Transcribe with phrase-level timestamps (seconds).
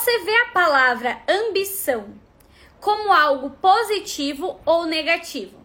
[0.00, 2.14] Você vê a palavra ambição
[2.80, 5.60] como algo positivo ou negativo?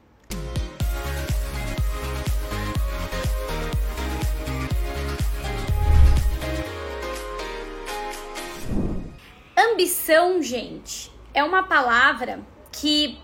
[9.55, 12.41] Ambição, gente, é uma palavra
[12.73, 13.17] que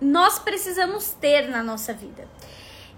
[0.00, 2.26] nós precisamos ter na nossa vida.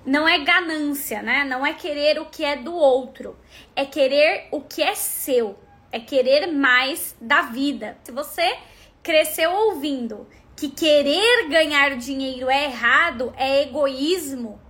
[0.07, 1.43] Não é ganância, né?
[1.43, 3.37] Não é querer o que é do outro,
[3.75, 5.59] é querer o que é seu,
[5.91, 7.97] é querer mais da vida.
[8.05, 8.57] Se você
[9.03, 14.61] cresceu ouvindo que querer ganhar dinheiro é errado, é egoísmo.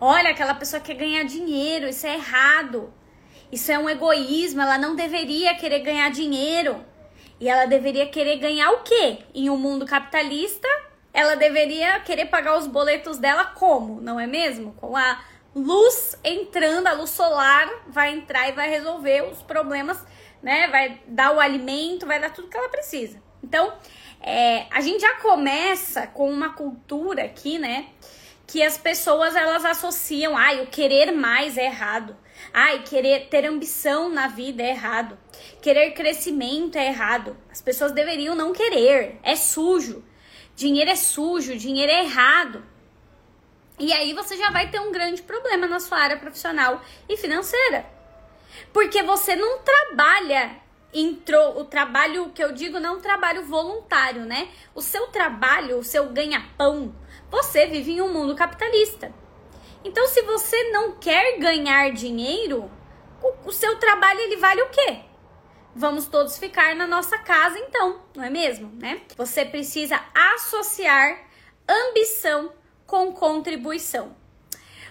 [0.00, 2.92] Olha, aquela pessoa quer ganhar dinheiro, isso é errado.
[3.50, 6.84] Isso é um egoísmo, ela não deveria querer ganhar dinheiro.
[7.38, 9.18] E ela deveria querer ganhar o quê?
[9.34, 10.68] Em um mundo capitalista,
[11.12, 14.72] ela deveria querer pagar os boletos dela como, não é mesmo?
[14.74, 15.20] Com a
[15.54, 20.02] luz entrando, a luz solar vai entrar e vai resolver os problemas,
[20.42, 20.68] né?
[20.68, 23.22] Vai dar o alimento, vai dar tudo que ela precisa.
[23.42, 23.72] Então,
[24.20, 27.86] é, a gente já começa com uma cultura aqui, né?
[28.46, 32.16] Que as pessoas elas associam, ai, o querer mais é errado.
[32.52, 35.18] Ai, querer ter ambição na vida é errado.
[35.60, 37.36] Querer crescimento é errado.
[37.50, 39.18] As pessoas deveriam não querer.
[39.22, 40.04] É sujo.
[40.54, 42.64] Dinheiro é sujo, dinheiro é errado.
[43.78, 47.86] E aí você já vai ter um grande problema na sua área profissional e financeira.
[48.72, 54.48] Porque você não trabalha entrou o trabalho que eu digo não é trabalho voluntário, né?
[54.74, 56.94] O seu trabalho, o seu ganha-pão,
[57.30, 59.12] você vive em um mundo capitalista.
[59.84, 62.70] Então, se você não quer ganhar dinheiro,
[63.22, 65.00] o, o seu trabalho ele vale o quê?
[65.74, 69.00] Vamos todos ficar na nossa casa, então, não é mesmo, né?
[69.16, 71.18] Você precisa associar
[71.66, 72.52] ambição
[72.86, 74.14] com contribuição.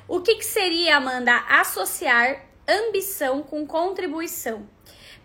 [0.07, 4.67] O que, que seria, Amanda, associar ambição com contribuição?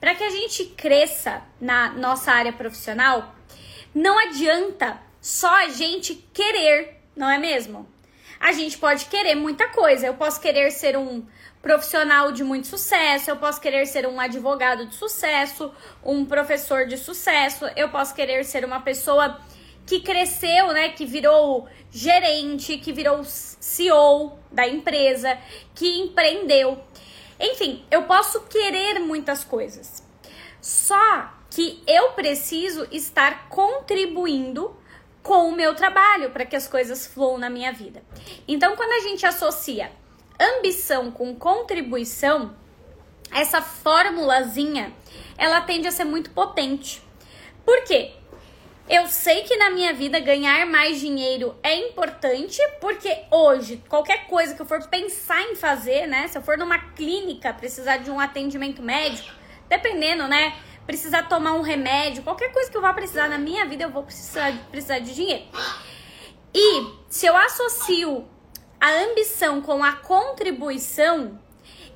[0.00, 3.34] Para que a gente cresça na nossa área profissional,
[3.94, 7.88] não adianta só a gente querer, não é mesmo?
[8.38, 10.06] A gente pode querer muita coisa.
[10.06, 11.26] Eu posso querer ser um
[11.62, 15.72] profissional de muito sucesso, eu posso querer ser um advogado de sucesso,
[16.04, 19.40] um professor de sucesso, eu posso querer ser uma pessoa
[19.84, 25.36] que cresceu, né, que virou gerente, que virou CEO da empresa,
[25.74, 26.78] que empreendeu.
[27.38, 30.02] Enfim, eu posso querer muitas coisas.
[30.60, 34.76] Só que eu preciso estar contribuindo
[35.22, 38.02] com o meu trabalho para que as coisas fluam na minha vida.
[38.46, 39.90] Então, quando a gente associa
[40.38, 42.54] ambição com contribuição,
[43.32, 44.92] essa formulazinha,
[45.36, 47.02] ela tende a ser muito potente.
[47.64, 48.14] Por quê?
[48.88, 54.54] Eu sei que na minha vida ganhar mais dinheiro é importante, porque hoje, qualquer coisa
[54.54, 56.28] que eu for pensar em fazer, né?
[56.28, 59.28] Se eu for numa clínica, precisar de um atendimento médico,
[59.68, 60.54] dependendo, né?
[60.86, 64.04] Precisar tomar um remédio, qualquer coisa que eu vá precisar na minha vida, eu vou
[64.04, 65.46] precisar, precisar de dinheiro.
[66.54, 68.24] E se eu associo
[68.80, 71.40] a ambição com a contribuição,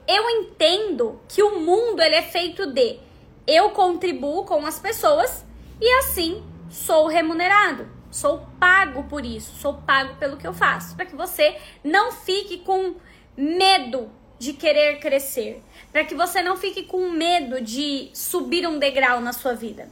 [0.09, 2.99] eu entendo que o mundo ele é feito de
[3.47, 5.45] eu contribuo com as pessoas
[5.81, 11.07] e assim sou remunerado, sou pago por isso, sou pago pelo que eu faço, para
[11.07, 12.95] que você não fique com
[13.37, 19.21] medo de querer crescer, para que você não fique com medo de subir um degrau
[19.21, 19.89] na sua vida.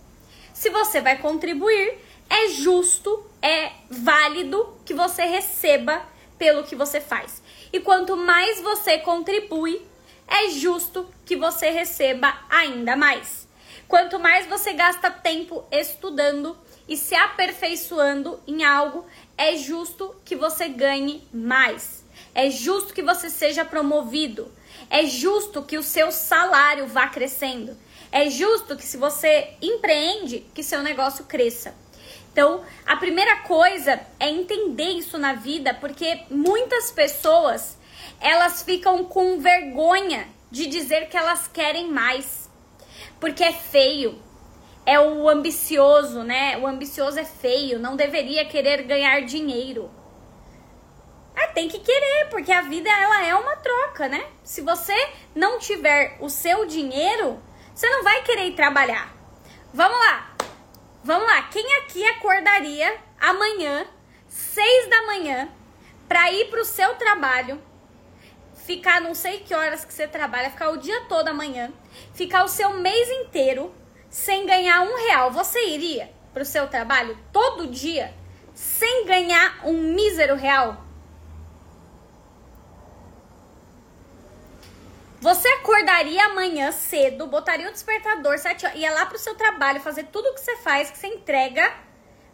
[0.54, 1.98] Se você vai contribuir,
[2.30, 6.02] é justo, é válido que você receba
[6.38, 7.42] pelo que você faz.
[7.72, 9.82] E quanto mais você contribui,
[10.26, 13.48] é justo que você receba ainda mais.
[13.86, 16.56] Quanto mais você gasta tempo estudando,
[16.88, 19.04] e se aperfeiçoando em algo,
[19.36, 22.04] é justo que você ganhe mais.
[22.34, 24.50] É justo que você seja promovido.
[24.88, 27.76] É justo que o seu salário vá crescendo.
[28.10, 31.74] É justo que se você empreende, que seu negócio cresça.
[32.32, 37.76] Então, a primeira coisa é entender isso na vida, porque muitas pessoas,
[38.20, 42.48] elas ficam com vergonha de dizer que elas querem mais.
[43.20, 44.18] Porque é feio,
[44.88, 46.56] é o ambicioso, né?
[46.56, 49.90] O ambicioso é feio, não deveria querer ganhar dinheiro.
[51.36, 54.24] Ah, tem que querer, porque a vida ela é uma troca, né?
[54.42, 54.96] Se você
[55.34, 57.38] não tiver o seu dinheiro,
[57.74, 59.14] você não vai querer trabalhar.
[59.74, 60.34] Vamos lá.
[61.04, 61.42] Vamos lá.
[61.42, 63.86] Quem aqui acordaria amanhã,
[64.26, 65.50] seis da manhã,
[66.08, 67.60] para ir pro seu trabalho,
[68.64, 71.70] ficar não sei que horas que você trabalha, ficar o dia todo amanhã,
[72.14, 73.70] ficar o seu mês inteiro
[74.10, 78.14] sem ganhar um real, você iria para o seu trabalho todo dia
[78.54, 80.84] sem ganhar um mísero real?
[85.20, 90.04] Você acordaria amanhã cedo, botaria o despertador, sete horas, ia lá pro seu trabalho, fazer
[90.04, 91.72] tudo o que você faz, que você entrega,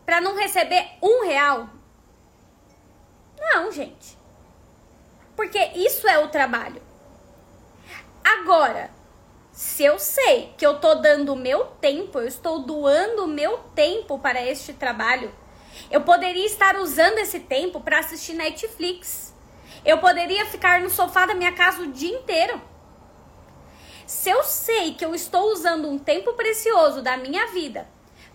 [0.05, 1.71] para não receber um real?
[3.39, 4.19] Não, gente.
[5.35, 6.83] Porque isso é o trabalho.
[8.23, 8.91] Agora,
[9.55, 13.59] se eu sei que eu tô dando o meu tempo, eu estou doando o meu
[13.73, 15.33] tempo para este trabalho,
[15.93, 19.33] eu poderia estar usando esse tempo para assistir Netflix.
[19.85, 22.61] Eu poderia ficar no sofá da minha casa o dia inteiro.
[24.05, 27.87] Se eu sei que eu estou usando um tempo precioso da minha vida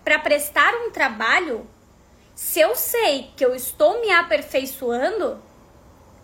[0.06, 1.68] para prestar um trabalho,
[2.34, 5.38] se eu sei que eu estou me aperfeiçoando,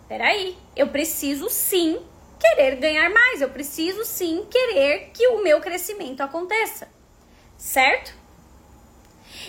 [0.08, 2.00] peraí, eu preciso sim
[2.38, 6.88] querer ganhar mais, eu preciso sim querer que o meu crescimento aconteça,
[7.56, 8.14] certo?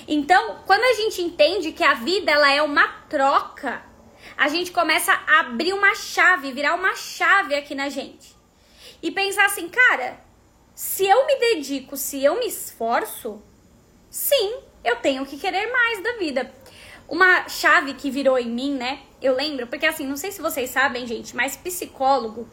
[0.07, 3.83] Então, quando a gente entende que a vida ela é uma troca,
[4.37, 8.35] a gente começa a abrir uma chave, virar uma chave aqui na gente.
[9.01, 10.19] E pensar assim, cara,
[10.73, 13.41] se eu me dedico, se eu me esforço,
[14.09, 16.51] sim, eu tenho que querer mais da vida.
[17.07, 19.01] Uma chave que virou em mim, né?
[19.21, 22.47] Eu lembro, porque assim, não sei se vocês sabem, gente, mas psicólogo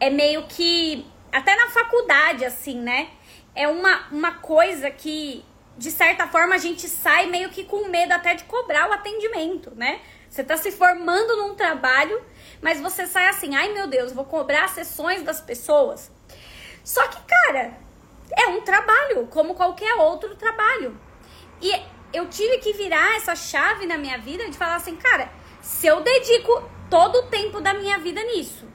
[0.00, 3.08] é meio que até na faculdade assim, né?
[3.54, 5.44] É uma, uma coisa que
[5.76, 9.72] de certa forma a gente sai meio que com medo até de cobrar o atendimento,
[9.74, 10.00] né?
[10.28, 12.20] Você tá se formando num trabalho,
[12.60, 16.10] mas você sai assim, ai meu Deus, vou cobrar sessões das pessoas.
[16.84, 17.78] Só que, cara,
[18.36, 20.98] é um trabalho, como qualquer outro trabalho.
[21.60, 21.72] E
[22.12, 25.30] eu tive que virar essa chave na minha vida de falar assim, cara,
[25.60, 28.66] se eu dedico todo o tempo da minha vida nisso,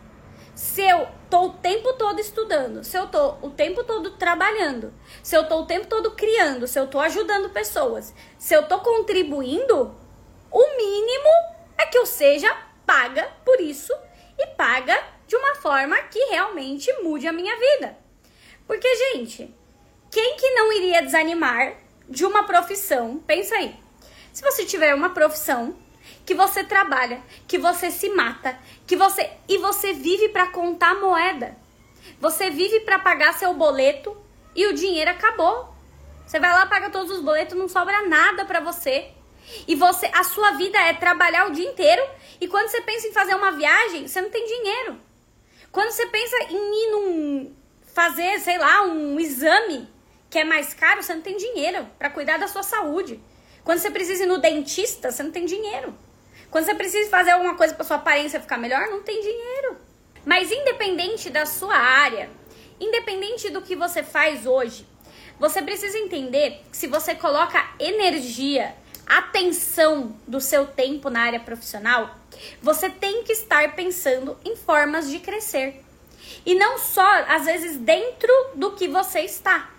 [0.56, 5.36] se eu tô o tempo todo estudando, se eu tô o tempo todo trabalhando, se
[5.36, 9.96] eu tô o tempo todo criando, se eu tô ajudando pessoas, se eu tô contribuindo,
[10.52, 11.30] o mínimo
[11.78, 12.56] é que eu seja
[12.86, 13.94] paga por isso
[14.38, 17.98] e paga de uma forma que realmente mude a minha vida.
[18.68, 19.54] Porque, gente,
[20.12, 21.76] quem que não iria desanimar
[22.08, 23.18] de uma profissão?
[23.26, 23.76] Pensa aí.
[24.32, 25.76] Se você tiver uma profissão
[26.26, 28.58] que você trabalha, que você se mata,
[28.88, 31.56] que você e você vive para contar moeda.
[32.20, 34.16] Você vive para pagar seu boleto
[34.56, 35.74] e o dinheiro acabou.
[36.26, 39.12] Você vai lá, paga todos os boletos, não sobra nada para você.
[39.68, 42.02] E você, a sua vida é trabalhar o dia inteiro
[42.40, 44.98] e quando você pensa em fazer uma viagem, você não tem dinheiro.
[45.72, 47.56] Quando você pensa em ir num
[47.94, 49.88] fazer, sei lá, um exame
[50.30, 53.22] que é mais caro, você não tem dinheiro para cuidar da sua saúde.
[53.64, 55.94] Quando você precisa ir no dentista, você não tem dinheiro.
[56.52, 59.78] Quando você precisa fazer alguma coisa para sua aparência ficar melhor, não tem dinheiro.
[60.26, 62.30] Mas independente da sua área,
[62.80, 64.86] independente do que você faz hoje,
[65.40, 68.76] você precisa entender que se você coloca energia,
[69.06, 72.16] atenção do seu tempo na área profissional,
[72.62, 75.84] você tem que estar pensando em formas de crescer.
[76.46, 79.73] E não só, às vezes, dentro do que você está.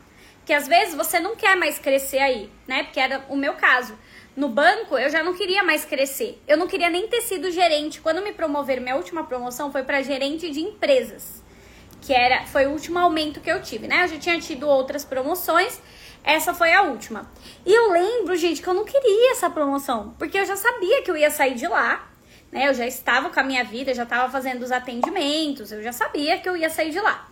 [0.44, 2.84] Que às vezes você não quer mais crescer aí, né?
[2.84, 3.96] Porque era o meu caso
[4.36, 6.42] no banco, eu já não queria mais crescer.
[6.46, 8.00] Eu não queria nem ter sido gerente.
[8.00, 11.42] Quando me promoveram, minha última promoção foi para gerente de empresas,
[12.00, 14.04] que era foi o último aumento que eu tive, né?
[14.04, 15.80] Eu já tinha tido outras promoções,
[16.24, 17.30] essa foi a última.
[17.64, 21.10] E eu lembro, gente, que eu não queria essa promoção, porque eu já sabia que
[21.10, 22.10] eu ia sair de lá,
[22.50, 22.68] né?
[22.68, 26.38] Eu já estava com a minha vida, já estava fazendo os atendimentos, eu já sabia
[26.38, 27.28] que eu ia sair de lá.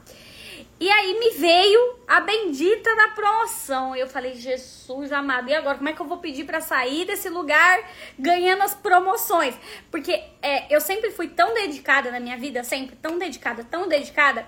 [0.83, 3.95] E aí me veio a bendita da promoção.
[3.95, 7.29] Eu falei, Jesus amado, e agora como é que eu vou pedir para sair desse
[7.29, 9.55] lugar ganhando as promoções?
[9.93, 14.45] Porque é, eu sempre fui tão dedicada na minha vida, sempre tão dedicada, tão dedicada,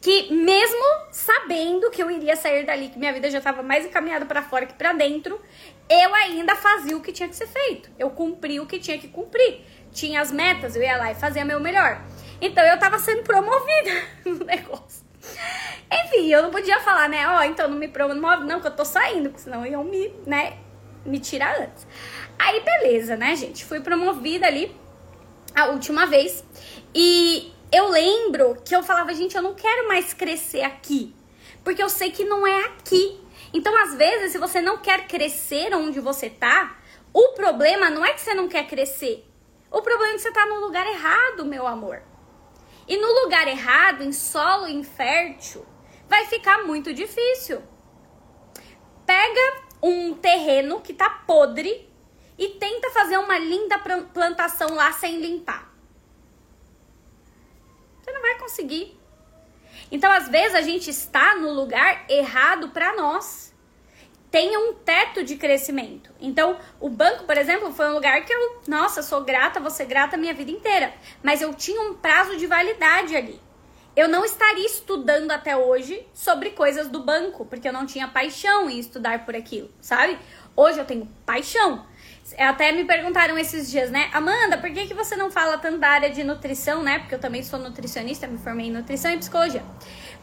[0.00, 4.26] que mesmo sabendo que eu iria sair dali, que minha vida já estava mais encaminhada
[4.26, 5.40] para fora que para dentro,
[5.88, 7.92] eu ainda fazia o que tinha que ser feito.
[7.96, 9.60] Eu cumpri o que tinha que cumprir.
[9.92, 12.02] Tinha as metas, eu ia lá e fazia meu melhor.
[12.40, 15.05] Então eu tava sendo promovida no negócio.
[15.90, 17.26] Enfim, eu não podia falar, né?
[17.28, 20.12] Ó, oh, então não me promove, não, que eu tô saindo, porque senão iam me,
[20.26, 20.58] né,
[21.04, 21.86] me tirar antes.
[22.38, 23.64] Aí, beleza, né, gente?
[23.64, 24.74] Fui promovida ali
[25.54, 26.44] a última vez.
[26.94, 31.14] E eu lembro que eu falava, gente, eu não quero mais crescer aqui.
[31.64, 33.20] Porque eu sei que não é aqui.
[33.52, 36.76] Então, às vezes, se você não quer crescer onde você tá,
[37.12, 39.24] o problema não é que você não quer crescer.
[39.70, 42.02] O problema é que você tá no lugar errado, meu amor.
[42.88, 45.66] E no lugar errado, em solo infértil,
[46.08, 47.62] vai ficar muito difícil.
[49.04, 51.88] Pega um terreno que tá podre
[52.38, 53.78] e tenta fazer uma linda
[54.12, 55.72] plantação lá sem limpar.
[58.00, 58.96] Você não vai conseguir.
[59.90, 63.54] Então, às vezes, a gente está no lugar errado para nós
[64.30, 66.10] tenha um teto de crescimento.
[66.20, 69.86] Então, o banco, por exemplo, foi um lugar que eu, nossa, sou grata, vou ser
[69.86, 70.92] grata a minha vida inteira.
[71.22, 73.40] Mas eu tinha um prazo de validade ali.
[73.94, 78.68] eu não estaria estudando até hoje sobre coisas do banco, porque eu não tinha paixão
[78.68, 80.18] em estudar por aquilo, sabe?
[80.54, 81.86] Hoje eu tenho paixão.
[82.38, 84.10] Até me perguntaram esses dias, né?
[84.12, 86.98] Amanda, por que, que você não fala tanto da área de nutrição, né?
[86.98, 89.62] Porque eu também sou nutricionista, me formei em nutrição e psicologia.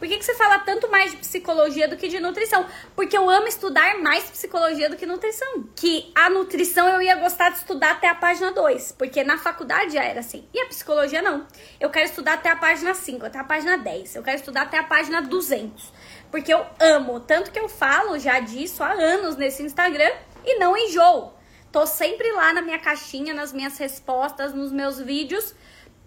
[0.03, 2.65] Por que, que você fala tanto mais de psicologia do que de nutrição?
[2.93, 5.63] Porque eu amo estudar mais psicologia do que nutrição.
[5.74, 9.93] Que a nutrição eu ia gostar de estudar até a página 2, porque na faculdade
[9.93, 10.45] já era assim.
[10.53, 11.48] E a psicologia não.
[11.79, 14.17] Eu quero estudar até a página 5, até a página 10.
[14.17, 15.93] Eu quero estudar até a página 200.
[16.29, 17.22] Porque eu amo.
[17.22, 20.12] Tanto que eu falo já disso há anos nesse Instagram
[20.43, 21.31] e não enjoo.
[21.72, 25.55] Tô sempre lá na minha caixinha, nas minhas respostas, nos meus vídeos.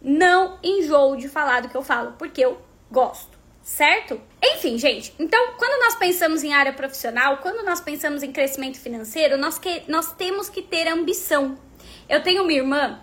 [0.03, 2.61] Não enjoo de falar do que eu falo, porque eu
[2.91, 3.36] gosto
[3.67, 4.21] certo?
[4.41, 9.37] Enfim, gente, então quando nós pensamos em área profissional, quando nós pensamos em crescimento financeiro,
[9.37, 11.59] nós, que, nós temos que ter ambição.
[12.09, 13.01] Eu tenho uma irmã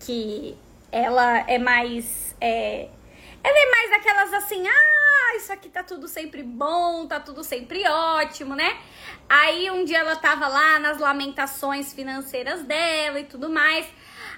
[0.00, 0.58] que
[0.90, 2.34] ela é mais.
[2.40, 2.88] É,
[3.44, 7.86] ela é mais daquelas assim, ah, isso aqui tá tudo sempre bom, tá tudo sempre
[7.88, 8.76] ótimo, né?
[9.28, 13.86] Aí um dia ela tava lá nas lamentações financeiras dela e tudo mais.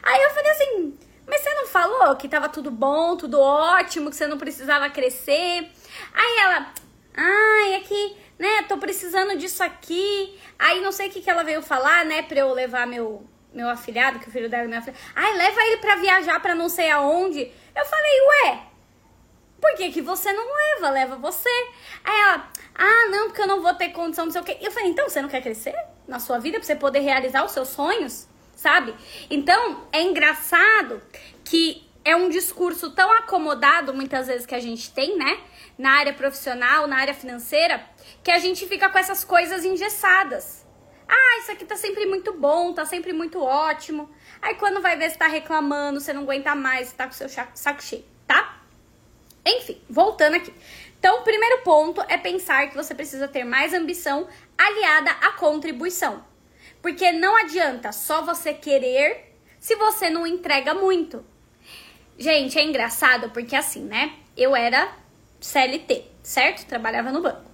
[0.03, 4.17] Aí eu falei assim, mas você não falou que tava tudo bom, tudo ótimo, que
[4.17, 5.71] você não precisava crescer?
[6.13, 6.73] Aí ela,
[7.17, 10.39] ai, é que, né, tô precisando disso aqui.
[10.59, 13.69] Aí não sei o que, que ela veio falar, né, pra eu levar meu, meu
[13.69, 15.03] afilhado, que o filho dela é meu afilhado.
[15.15, 17.51] Ai, leva ele pra viajar pra não sei aonde.
[17.75, 18.63] Eu falei, ué,
[19.61, 20.91] por que, que você não leva?
[20.91, 21.49] Leva você.
[22.05, 24.59] Aí ela, ah, não, porque eu não vou ter condição, não sei o quê.
[24.61, 25.75] Eu falei, então você não quer crescer
[26.07, 28.29] na sua vida pra você poder realizar os seus sonhos?
[28.57, 28.95] Sabe?
[29.31, 31.03] Então, é engraçado
[31.45, 35.41] que é um discurso tão acomodado muitas vezes que a gente tem, né?
[35.79, 37.85] Na área profissional, na área financeira,
[38.23, 40.65] que a gente fica com essas coisas engessadas.
[41.09, 44.11] Ah, isso aqui tá sempre muito bom, tá sempre muito ótimo.
[44.41, 47.29] Aí quando vai ver se tá reclamando, você não aguenta mais, você tá com seu
[47.29, 48.61] saco cheio, tá?
[49.45, 50.53] Enfim, voltando aqui.
[50.99, 56.25] Então, o primeiro ponto é pensar que você precisa ter mais ambição aliada à contribuição.
[56.85, 61.25] Porque não adianta só você querer se você não entrega muito.
[62.19, 64.13] Gente, é engraçado porque assim, né?
[64.37, 64.95] Eu era
[65.41, 66.67] CLT, certo?
[66.67, 67.51] Trabalhava no banco.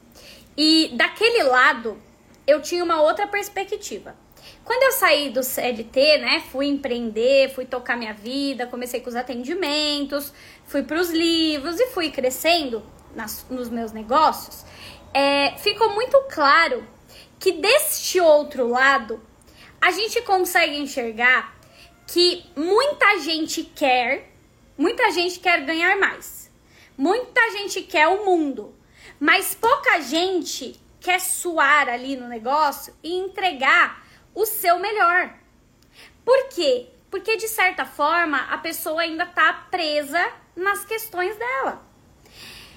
[0.57, 1.97] E daquele lado,
[2.45, 4.17] eu tinha uma outra perspectiva.
[4.65, 9.15] Quando eu saí do CLT, né, fui empreender, fui tocar minha vida, comecei com os
[9.15, 10.35] atendimentos,
[10.67, 12.83] fui para os livros e fui crescendo
[13.15, 14.65] nas, nos meus negócios,
[15.15, 16.85] é, ficou muito claro
[17.41, 19.21] que deste outro lado
[19.81, 21.57] a gente consegue enxergar
[22.07, 24.31] que muita gente quer,
[24.77, 26.51] muita gente quer ganhar mais.
[26.99, 28.75] Muita gente quer o mundo,
[29.19, 35.33] mas pouca gente quer suar ali no negócio e entregar o seu melhor.
[36.23, 36.89] Por quê?
[37.11, 41.83] Porque de certa forma a pessoa ainda tá presa nas questões dela.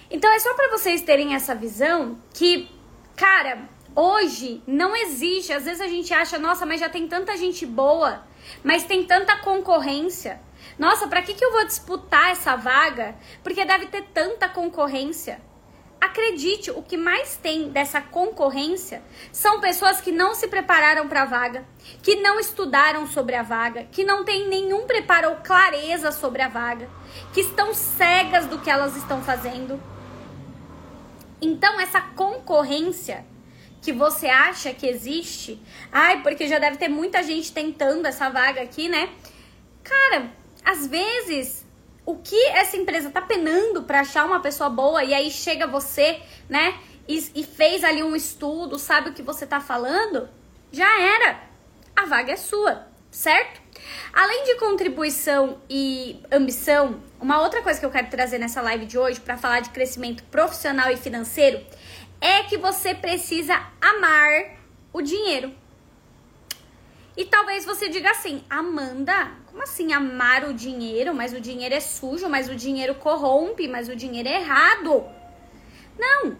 [0.09, 2.69] Então é só para vocês terem essa visão que,
[3.17, 5.53] cara, Hoje não existe.
[5.53, 8.23] Às vezes a gente acha, nossa, mas já tem tanta gente boa,
[8.63, 10.39] mas tem tanta concorrência.
[10.79, 13.15] Nossa, para que, que eu vou disputar essa vaga?
[13.43, 15.39] Porque deve ter tanta concorrência.
[16.01, 21.25] Acredite, o que mais tem dessa concorrência são pessoas que não se prepararam para a
[21.25, 21.65] vaga,
[22.01, 26.49] que não estudaram sobre a vaga, que não têm nenhum preparo ou clareza sobre a
[26.49, 26.89] vaga,
[27.33, 29.81] que estão cegas do que elas estão fazendo.
[31.41, 33.25] Então, essa concorrência
[33.83, 35.61] que você acha que existe,
[35.91, 39.09] ai, porque já deve ter muita gente tentando essa vaga aqui, né?
[39.83, 40.31] Cara,
[40.63, 41.65] às vezes
[42.05, 46.21] o que essa empresa tá penando para achar uma pessoa boa e aí chega você,
[46.47, 46.79] né?
[47.07, 50.29] E, e, fez ali um estudo, sabe o que você tá falando?
[50.71, 51.41] Já era.
[51.93, 53.61] A vaga é sua, certo?
[54.13, 58.97] Além de contribuição e ambição, uma outra coisa que eu quero trazer nessa live de
[58.97, 61.61] hoje para falar de crescimento profissional e financeiro
[62.23, 64.55] é que você precisa amar
[64.93, 65.53] o dinheiro.
[67.17, 71.13] E talvez você diga assim, Amanda, como assim amar o dinheiro?
[71.13, 75.03] Mas o dinheiro é sujo, mas o dinheiro corrompe, mas o dinheiro é errado.
[75.99, 76.37] Não,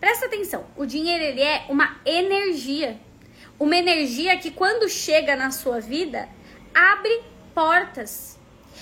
[0.00, 0.66] presta atenção.
[0.74, 2.98] O dinheiro ele é uma energia.
[3.58, 6.30] Uma energia que quando chega na sua vida,
[6.74, 7.22] abre
[7.54, 8.38] portas.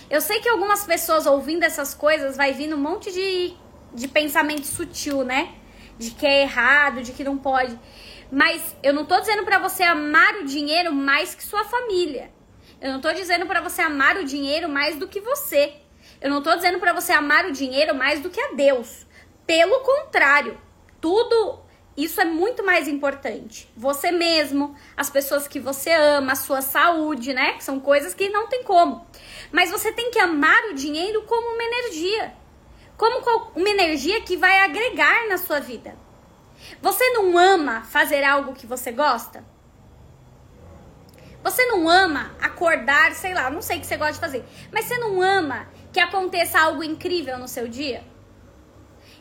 [0.09, 3.55] Eu sei que algumas pessoas ouvindo essas coisas vai vir um monte de,
[3.93, 5.53] de pensamento sutil, né?
[5.99, 7.79] De que é errado, de que não pode.
[8.31, 12.31] Mas eu não tô dizendo para você amar o dinheiro mais que sua família.
[12.81, 15.75] Eu não tô dizendo para você amar o dinheiro mais do que você.
[16.21, 19.07] Eu não tô dizendo para você amar o dinheiro mais do que a Deus.
[19.47, 20.59] Pelo contrário,
[21.01, 21.61] tudo
[21.97, 23.71] isso é muito mais importante.
[23.77, 27.53] Você mesmo, as pessoas que você ama, a sua saúde, né?
[27.53, 29.07] Que são coisas que não tem como.
[29.53, 32.35] Mas você tem que amar o dinheiro como uma energia
[32.97, 35.97] como uma energia que vai agregar na sua vida.
[36.81, 39.45] Você não ama fazer algo que você gosta?
[41.43, 44.87] Você não ama acordar, sei lá, não sei o que você gosta de fazer, mas
[44.87, 48.03] você não ama que aconteça algo incrível no seu dia?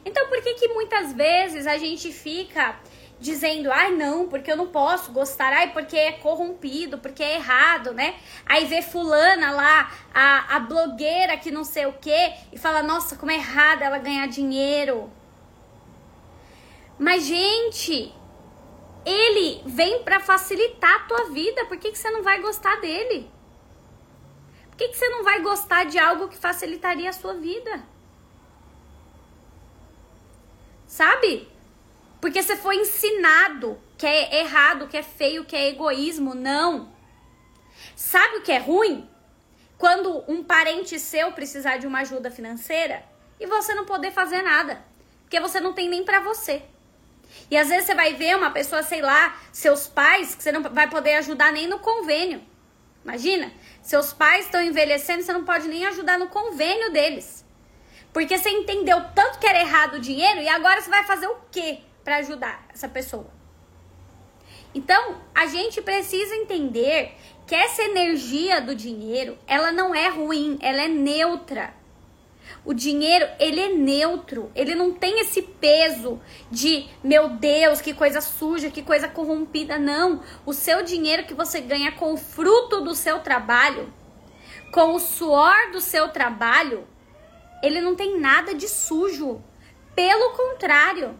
[0.05, 2.79] Então, por que que muitas vezes a gente fica
[3.23, 7.93] dizendo, ai não, porque eu não posso gostar, ai porque é corrompido, porque é errado,
[7.93, 8.15] né?
[8.45, 13.15] Aí vê fulana lá, a, a blogueira que não sei o que, e fala, nossa,
[13.15, 15.09] como é errado ela ganhar dinheiro.
[16.99, 18.13] Mas, gente,
[19.05, 21.65] ele vem para facilitar a tua vida.
[21.65, 23.31] Por que, que você não vai gostar dele?
[24.69, 27.83] Por que, que você não vai gostar de algo que facilitaria a sua vida?
[30.85, 31.52] Sabe?
[32.23, 36.33] Porque você foi ensinado que é errado, que é feio, que é egoísmo.
[36.33, 36.89] Não.
[37.97, 39.09] Sabe o que é ruim?
[39.77, 43.03] Quando um parente seu precisar de uma ajuda financeira
[43.41, 44.81] e você não poder fazer nada.
[45.23, 46.63] Porque você não tem nem para você.
[47.51, 50.61] E às vezes você vai ver uma pessoa, sei lá, seus pais, que você não
[50.61, 52.41] vai poder ajudar nem no convênio.
[53.03, 53.51] Imagina,
[53.81, 57.43] seus pais estão envelhecendo, você não pode nem ajudar no convênio deles.
[58.13, 61.35] Porque você entendeu tanto que era errado o dinheiro e agora você vai fazer o
[61.51, 63.31] quê para ajudar essa pessoa?
[64.75, 70.81] Então, a gente precisa entender que essa energia do dinheiro, ela não é ruim, ela
[70.81, 71.73] é neutra.
[72.65, 76.19] O dinheiro, ele é neutro, ele não tem esse peso
[76.49, 80.21] de, meu Deus, que coisa suja, que coisa corrompida, não.
[80.45, 83.93] O seu dinheiro que você ganha com o fruto do seu trabalho,
[84.71, 86.87] com o suor do seu trabalho,
[87.61, 89.43] ele não tem nada de sujo.
[89.93, 91.19] Pelo contrário,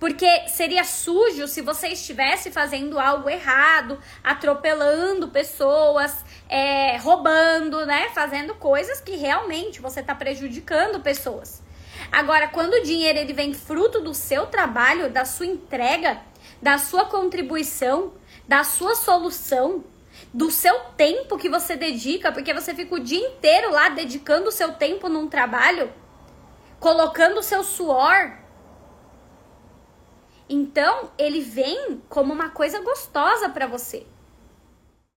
[0.00, 8.08] porque seria sujo se você estivesse fazendo algo errado, atropelando pessoas, é, roubando, né?
[8.14, 11.62] Fazendo coisas que realmente você está prejudicando pessoas.
[12.10, 16.18] Agora, quando o dinheiro ele vem fruto do seu trabalho, da sua entrega,
[16.62, 18.14] da sua contribuição,
[18.48, 19.84] da sua solução,
[20.32, 24.52] do seu tempo que você dedica, porque você fica o dia inteiro lá dedicando o
[24.52, 25.92] seu tempo num trabalho,
[26.78, 28.39] colocando o seu suor,
[30.52, 34.04] então, ele vem como uma coisa gostosa para você.